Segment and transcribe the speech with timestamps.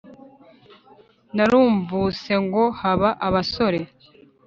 [1.35, 3.79] narumvuse ngo haba abasore